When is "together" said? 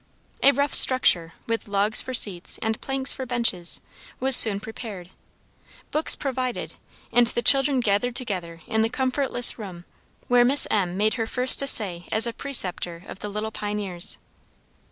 8.15-8.61